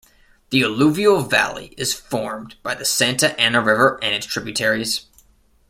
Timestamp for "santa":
2.85-3.39